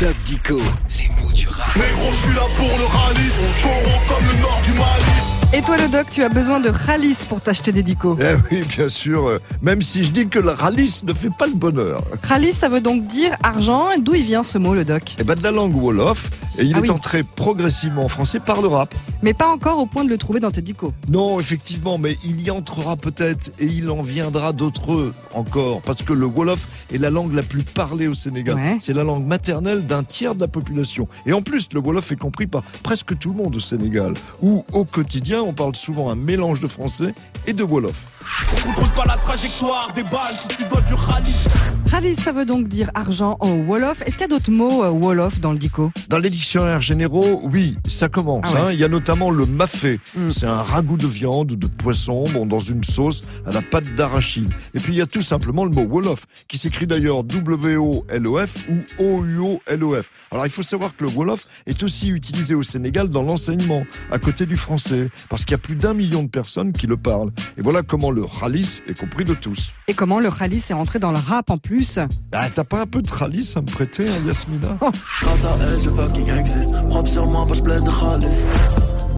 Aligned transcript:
Doc 0.00 0.14
Dico, 0.24 0.56
les 0.98 1.08
mots 1.22 1.32
du 1.32 1.48
rap. 1.48 1.68
Mais 1.76 1.82
gros, 1.96 2.10
je 2.12 2.16
suis 2.16 2.34
là 2.34 2.42
pour 2.56 2.66
le 2.78 2.84
rallye, 2.84 3.30
on 3.64 4.12
comme 4.12 4.24
le 4.24 4.42
nord 4.42 4.60
du 4.62 4.72
Mali. 4.72 5.54
Et 5.54 5.62
toi, 5.62 5.76
le 5.78 5.88
doc, 5.88 6.06
tu 6.10 6.22
as 6.22 6.28
besoin 6.28 6.58
de 6.60 6.68
Ralice 6.68 7.24
pour 7.24 7.40
t'acheter 7.40 7.70
des 7.72 7.82
dicos. 7.82 8.18
Eh 8.20 8.34
oui, 8.50 8.62
bien 8.76 8.88
sûr. 8.88 9.26
euh, 9.28 9.38
Même 9.62 9.80
si 9.80 10.04
je 10.04 10.10
dis 10.10 10.28
que 10.28 10.38
la 10.40 10.54
ralice 10.54 11.02
ne 11.04 11.14
fait 11.14 11.30
pas 11.38 11.46
le 11.46 11.54
bonheur. 11.54 12.02
Ralice, 12.24 12.56
ça 12.58 12.68
veut 12.68 12.80
donc 12.80 13.06
dire 13.06 13.30
argent. 13.42 13.86
D'où 13.98 14.14
il 14.14 14.24
vient 14.24 14.42
ce 14.42 14.58
mot, 14.58 14.74
le 14.74 14.84
doc? 14.84 15.14
Eh 15.18 15.24
ben 15.24 15.34
de 15.34 15.42
la 15.42 15.52
langue 15.52 15.74
wolof. 15.80 16.28
Et 16.58 16.64
il 16.64 16.74
Ah 16.74 16.78
est 16.78 16.82
oui. 16.82 16.90
entré 16.90 17.22
progressivement 17.22 18.04
en 18.04 18.08
français 18.08 18.40
par 18.40 18.62
le 18.62 18.68
rap. 18.68 18.94
Mais 19.22 19.34
pas 19.34 19.48
encore 19.48 19.78
au 19.78 19.86
point 19.86 20.04
de 20.04 20.08
le 20.10 20.18
trouver 20.18 20.40
dans 20.40 20.50
tes 20.50 20.62
dicos. 20.62 20.92
Non, 21.08 21.38
effectivement, 21.40 21.98
mais 21.98 22.16
il 22.24 22.40
y 22.40 22.50
entrera 22.50 22.96
peut-être 22.96 23.50
et 23.58 23.66
il 23.66 23.90
en 23.90 24.02
viendra 24.02 24.52
d'autres 24.52 25.12
encore. 25.34 25.82
Parce 25.82 26.02
que 26.02 26.12
le 26.12 26.26
wolof 26.26 26.66
est 26.92 26.98
la 26.98 27.10
langue 27.10 27.32
la 27.34 27.42
plus 27.42 27.62
parlée 27.62 28.08
au 28.08 28.14
Sénégal. 28.14 28.56
Ouais. 28.56 28.78
C'est 28.80 28.94
la 28.94 29.04
langue 29.04 29.26
maternelle 29.26 29.86
d'un 29.86 30.02
tiers 30.02 30.34
de 30.34 30.40
la 30.40 30.48
population. 30.48 31.08
Et 31.26 31.32
en 31.32 31.42
plus, 31.42 31.68
le 31.72 31.80
wolof 31.80 32.12
est 32.12 32.16
compris 32.16 32.46
par 32.46 32.62
presque 32.82 33.16
tout 33.18 33.30
le 33.30 33.36
monde 33.42 33.56
au 33.56 33.60
Sénégal. 33.60 34.14
Où 34.42 34.64
au 34.72 34.84
quotidien, 34.84 35.42
on 35.42 35.52
parle 35.52 35.74
souvent 35.76 36.10
un 36.10 36.16
mélange 36.16 36.60
de 36.60 36.68
français 36.68 37.14
et 37.46 37.52
de 37.52 37.62
wolof. 37.64 38.06
On 38.52 38.66
contrôle 38.72 38.90
pas 38.90 39.04
la 39.06 39.16
trajectoire 39.16 39.88
des 39.94 40.02
balles 40.04 40.34
si 40.38 40.48
tu 40.48 40.64
dois 40.70 40.80
du 40.80 40.94
rallye. 40.94 41.34
Ralice, 41.90 42.20
ça 42.20 42.32
veut 42.32 42.44
donc 42.44 42.68
dire 42.68 42.90
argent 42.94 43.36
en 43.40 43.52
Wolof. 43.54 44.02
Est-ce 44.02 44.12
qu'il 44.18 44.22
y 44.22 44.24
a 44.24 44.28
d'autres 44.28 44.50
mots 44.50 44.82
euh, 44.84 44.90
Wolof 44.90 45.40
dans 45.40 45.52
le 45.52 45.58
dico? 45.58 45.92
Dans 46.08 46.18
les 46.18 46.30
dictionnaires 46.30 46.80
généraux, 46.80 47.40
oui, 47.44 47.76
ça 47.88 48.08
commence. 48.08 48.44
Ah 48.48 48.52
ouais. 48.52 48.60
hein. 48.60 48.72
Il 48.72 48.78
y 48.80 48.84
a 48.84 48.88
notamment 48.88 49.30
le 49.30 49.46
mafé. 49.46 50.00
Mm. 50.16 50.30
C'est 50.30 50.46
un 50.46 50.62
ragoût 50.62 50.96
de 50.96 51.06
viande 51.06 51.52
ou 51.52 51.56
de 51.56 51.66
poisson 51.68 52.24
bon, 52.32 52.44
dans 52.44 52.60
une 52.60 52.82
sauce 52.84 53.24
à 53.46 53.52
la 53.52 53.62
pâte 53.62 53.94
d'arachide. 53.94 54.52
Et 54.74 54.80
puis 54.80 54.94
il 54.94 54.96
y 54.96 55.00
a 55.00 55.06
tout 55.06 55.22
simplement 55.22 55.64
le 55.64 55.70
mot 55.70 55.82
Wolof, 55.84 56.26
qui 56.48 56.58
s'écrit 56.58 56.86
d'ailleurs 56.86 57.22
W-O-L-O-F 57.24 58.68
ou 58.68 59.02
O-U-O-L-O-F. 59.02 60.10
Alors 60.32 60.44
il 60.46 60.50
faut 60.50 60.62
savoir 60.64 60.94
que 60.96 61.04
le 61.04 61.10
Wolof 61.10 61.46
est 61.66 61.82
aussi 61.82 62.08
utilisé 62.10 62.54
au 62.54 62.62
Sénégal 62.62 63.08
dans 63.08 63.22
l'enseignement, 63.22 63.84
à 64.10 64.18
côté 64.18 64.44
du 64.46 64.56
français, 64.56 65.08
parce 65.28 65.44
qu'il 65.44 65.52
y 65.52 65.54
a 65.54 65.58
plus 65.58 65.76
d'un 65.76 65.94
million 65.94 66.24
de 66.24 66.28
personnes 66.28 66.72
qui 66.72 66.86
le 66.86 66.96
parlent. 66.96 67.30
Et 67.56 67.62
voilà 67.62 67.82
comment 67.82 68.10
le 68.10 68.22
ralice 68.24 68.82
est 68.88 68.98
compris 68.98 69.24
de 69.24 69.34
tous. 69.34 69.70
Et 69.88 69.94
comment 69.94 70.18
le 70.18 70.28
Ralice 70.28 70.70
est 70.70 70.74
rentré 70.74 70.98
dans 70.98 71.12
le 71.12 71.18
rap 71.18 71.48
en 71.50 71.58
plus? 71.58 71.75
Ah, 72.32 72.48
t'as 72.54 72.64
pas 72.64 72.82
un 72.82 72.86
peu 72.86 73.02
de 73.02 73.10
ralice 73.10 73.56
à 73.56 73.60
me 73.60 73.66
prêter, 73.66 74.08
hein, 74.08 74.26
Yasmina? 74.26 74.76
Grâce 75.22 75.44
à 75.44 75.56
elle, 75.60 75.80
je 75.80 75.90
fucking 75.90 76.28
existe. 76.28 76.72
Propre 76.88 77.08
sur 77.08 77.26
moi, 77.26 77.46
pas 77.46 77.54
je 77.54 77.62
pleine 77.62 77.84
de 77.84 77.90
khalis. 77.90 78.44